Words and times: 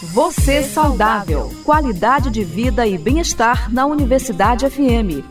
Você 0.00 0.62
saudável. 0.62 1.50
Qualidade 1.64 2.30
de 2.30 2.44
vida 2.44 2.86
e 2.86 2.96
bem-estar 2.96 3.68
na 3.68 3.84
Universidade 3.84 4.64
FM. 4.70 5.26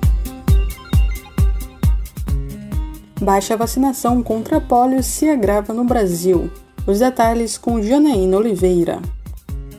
Baixa 3.21 3.55
vacinação 3.55 4.21
contra 4.21 4.59
pólio 4.59 5.01
se 5.01 5.29
agrava 5.29 5.73
no 5.73 5.85
Brasil. 5.85 6.51
Os 6.85 6.99
detalhes 6.99 7.57
com 7.57 7.81
Janaína 7.81 8.35
Oliveira. 8.35 8.99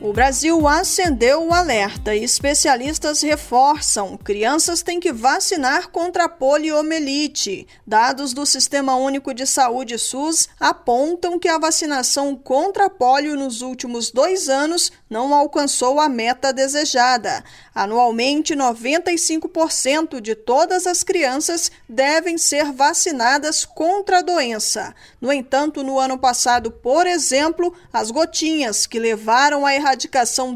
O 0.01 0.13
Brasil 0.13 0.69
acendeu 0.69 1.49
o 1.49 1.53
alerta 1.53 2.15
e 2.15 2.23
especialistas 2.23 3.21
reforçam: 3.21 4.17
crianças 4.17 4.81
têm 4.81 5.01
que 5.01 5.13
vacinar 5.13 5.89
contra 5.89 6.27
a 6.27 6.29
poliomielite. 6.29 7.67
Dados 7.85 8.33
do 8.33 8.47
Sistema 8.47 8.95
Único 8.95 9.35
de 9.35 9.45
Saúde 9.45 9.99
SUS 9.99 10.49
apontam 10.61 11.37
que 11.37 11.49
a 11.49 11.59
vacinação 11.59 12.37
contra 12.37 12.85
a 12.85 12.91
polio 12.91 13.35
nos 13.35 13.61
últimos 13.61 14.13
dois 14.13 14.49
anos 14.49 14.93
não 15.11 15.35
alcançou 15.35 15.99
a 15.99 16.09
meta 16.09 16.53
desejada. 16.53 17.43
Anualmente, 17.75 18.55
95% 18.55 20.21
de 20.21 20.37
todas 20.37 20.87
as 20.87 21.03
crianças 21.03 21.73
devem 21.89 22.39
ser 22.39 22.71
vacinadas 22.71 23.65
contra 23.65 24.19
a 24.19 24.23
doença. 24.23 24.95
No 25.21 25.33
entanto, 25.33 25.83
no 25.83 25.99
ano 25.99 26.19
passado, 26.19 26.71
por 26.71 27.05
exemplo, 27.05 27.75
as 27.93 28.13
gotinhas 28.13 28.87
que 28.87 29.01
levaram 29.01 29.67
à 29.67 29.75
erradicação 29.75 29.88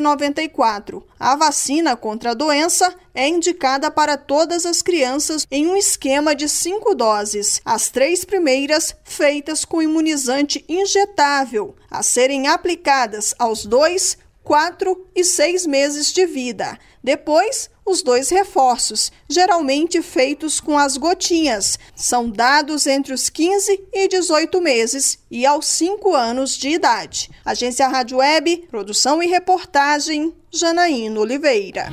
1994. 0.00 1.04
A 1.18 1.36
vacina 1.36 1.96
contra 1.96 2.30
a 2.30 2.34
doença 2.34 2.94
é 3.14 3.28
indicada 3.28 3.90
para 3.90 4.16
todas 4.16 4.66
as 4.66 4.82
crianças 4.82 5.46
em 5.50 5.66
um 5.66 5.76
esquema 5.76 6.34
de 6.34 6.48
cinco 6.48 6.94
doses, 6.94 7.60
as 7.64 7.90
três 7.90 8.24
primeiras 8.24 8.94
feitas 9.04 9.64
com 9.64 9.82
imunizante 9.82 10.64
injetável, 10.68 11.74
a 11.90 12.02
serem 12.02 12.48
aplicadas 12.48 13.34
aos 13.38 13.64
dois, 13.64 14.18
quatro 14.42 15.06
e 15.14 15.24
seis 15.24 15.66
meses 15.66 16.12
de 16.12 16.26
vida. 16.26 16.78
Depois, 17.02 17.70
os 17.86 18.02
dois 18.02 18.30
reforços, 18.30 19.12
geralmente 19.28 20.00
feitos 20.00 20.60
com 20.60 20.78
as 20.78 20.96
gotinhas, 20.96 21.78
são 21.94 22.30
dados 22.30 22.86
entre 22.86 23.12
os 23.12 23.28
15 23.28 23.88
e 23.92 24.08
18 24.08 24.60
meses 24.60 25.18
e 25.30 25.44
aos 25.44 25.66
5 25.66 26.14
anos 26.14 26.56
de 26.56 26.70
idade. 26.70 27.30
Agência 27.44 27.86
Rádio 27.88 28.18
Web, 28.18 28.66
produção 28.70 29.22
e 29.22 29.26
reportagem, 29.26 30.34
Janaína 30.50 31.20
Oliveira. 31.20 31.88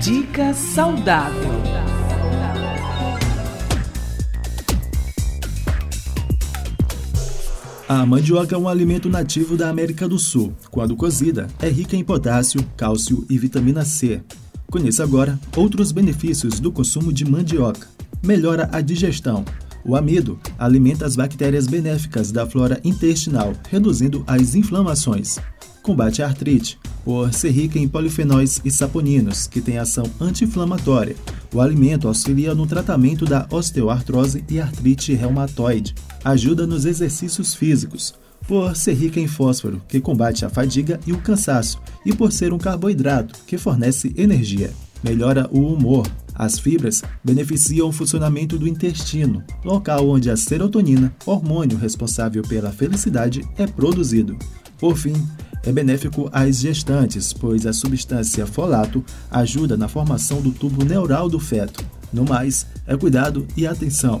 Dica 0.00 0.52
saudável. 0.54 1.62
A 7.88 8.06
mandioca 8.06 8.54
é 8.54 8.58
um 8.58 8.66
alimento 8.66 9.08
nativo 9.10 9.54
da 9.54 9.68
América 9.68 10.08
do 10.08 10.18
Sul. 10.18 10.54
Quando 10.70 10.96
cozida, 10.96 11.46
é 11.60 11.68
rica 11.68 11.94
em 11.94 12.02
potássio, 12.02 12.64
cálcio 12.74 13.26
e 13.28 13.36
vitamina 13.36 13.84
C. 13.84 14.22
Conheça 14.72 15.02
agora 15.02 15.38
outros 15.54 15.92
benefícios 15.92 16.58
do 16.58 16.72
consumo 16.72 17.12
de 17.12 17.26
mandioca. 17.26 17.86
Melhora 18.24 18.70
a 18.72 18.80
digestão. 18.80 19.44
O 19.84 19.94
amido 19.94 20.40
alimenta 20.58 21.04
as 21.04 21.14
bactérias 21.14 21.66
benéficas 21.66 22.32
da 22.32 22.46
flora 22.46 22.80
intestinal, 22.82 23.52
reduzindo 23.68 24.24
as 24.26 24.54
inflamações. 24.54 25.38
Combate 25.82 26.22
a 26.22 26.26
artrite, 26.26 26.78
por 27.04 27.34
ser 27.34 27.50
rica 27.50 27.78
em 27.78 27.86
polifenóis 27.86 28.62
e 28.64 28.70
saponinos, 28.70 29.46
que 29.46 29.60
têm 29.60 29.76
ação 29.76 30.10
anti-inflamatória. 30.18 31.16
O 31.52 31.60
alimento 31.60 32.08
auxilia 32.08 32.54
no 32.54 32.66
tratamento 32.66 33.26
da 33.26 33.46
osteoartrose 33.50 34.42
e 34.48 34.58
artrite 34.58 35.12
reumatoide. 35.12 35.94
Ajuda 36.24 36.66
nos 36.66 36.86
exercícios 36.86 37.54
físicos, 37.54 38.14
por 38.52 38.76
ser 38.76 38.92
rica 38.92 39.18
em 39.18 39.26
fósforo, 39.26 39.80
que 39.88 39.98
combate 39.98 40.44
a 40.44 40.50
fadiga 40.50 41.00
e 41.06 41.12
o 41.14 41.16
cansaço, 41.16 41.80
e 42.04 42.14
por 42.14 42.30
ser 42.30 42.52
um 42.52 42.58
carboidrato 42.58 43.34
que 43.46 43.56
fornece 43.56 44.12
energia. 44.14 44.74
Melhora 45.02 45.48
o 45.50 45.72
humor. 45.72 46.06
As 46.34 46.58
fibras 46.58 47.02
beneficiam 47.24 47.88
o 47.88 47.92
funcionamento 47.92 48.58
do 48.58 48.68
intestino, 48.68 49.42
local 49.64 50.06
onde 50.06 50.28
a 50.28 50.36
serotonina, 50.36 51.14
hormônio 51.24 51.78
responsável 51.78 52.42
pela 52.42 52.70
felicidade, 52.70 53.42
é 53.56 53.66
produzido. 53.66 54.36
Por 54.78 54.98
fim, 54.98 55.14
é 55.64 55.72
benéfico 55.72 56.28
às 56.30 56.60
gestantes, 56.60 57.32
pois 57.32 57.64
a 57.64 57.72
substância 57.72 58.46
folato 58.46 59.02
ajuda 59.30 59.78
na 59.78 59.88
formação 59.88 60.42
do 60.42 60.52
tubo 60.52 60.84
neural 60.84 61.26
do 61.26 61.40
feto. 61.40 61.82
No 62.12 62.26
mais, 62.26 62.66
é 62.86 62.94
cuidado 62.98 63.46
e 63.56 63.66
atenção. 63.66 64.20